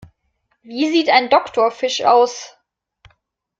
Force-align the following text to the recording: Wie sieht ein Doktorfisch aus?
Wie 0.63 0.89
sieht 0.91 1.11
ein 1.11 1.29
Doktorfisch 1.29 2.01
aus? 2.05 2.57